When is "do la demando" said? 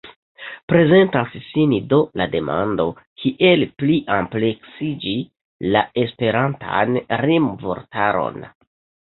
1.91-2.85